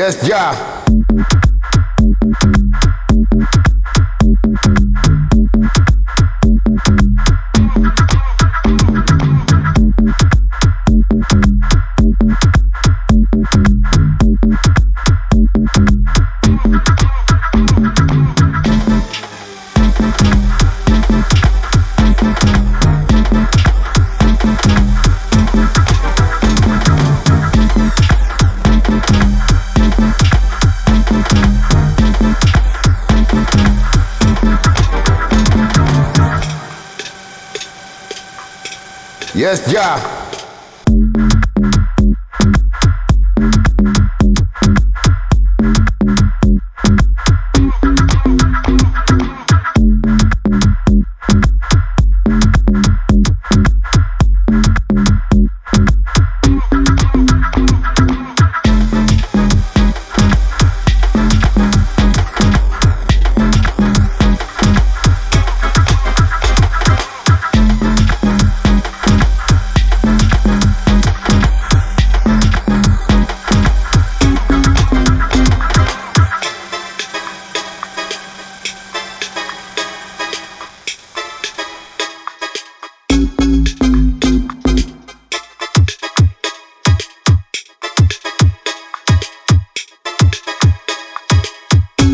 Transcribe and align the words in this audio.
Yes, 0.00 0.26
yeah. 0.26 1.39
Yes, 39.40 39.72
yeah. 39.72 40.19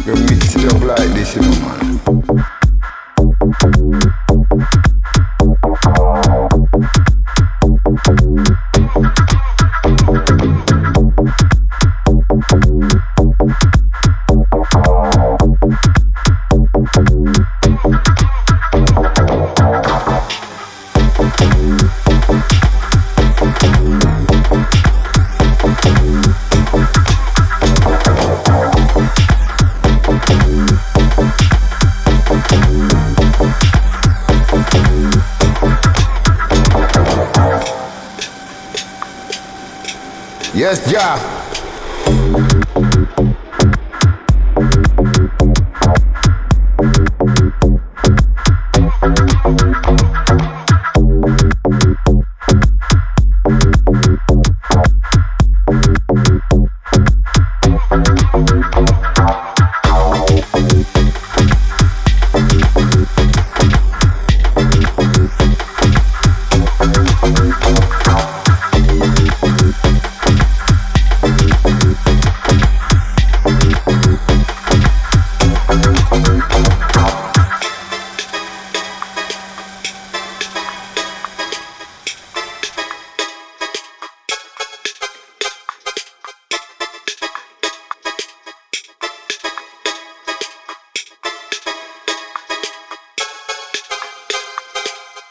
You 0.07 0.15
mix 0.15 0.55
it 0.55 0.73
up 0.73 0.81
like 0.83 0.99
this, 1.15 1.34
you 1.34 1.43
know, 1.43 1.50
man. 1.62 1.96
Yes, 40.56 40.91
yeah. 40.91 41.37